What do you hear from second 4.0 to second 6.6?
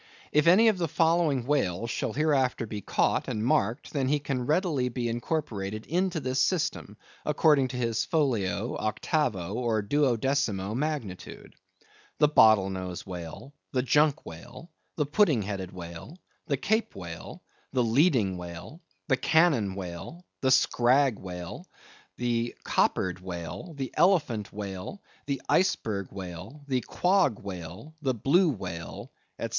he can readily be incorporated into this